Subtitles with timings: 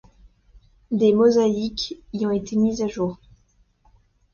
[0.89, 3.19] Des mosaïques y ont été mises à jour.